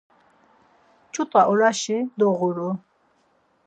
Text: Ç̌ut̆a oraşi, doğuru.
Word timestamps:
Ç̌ut̆a 1.13 1.41
oraşi, 1.51 1.97
doğuru. 2.19 2.69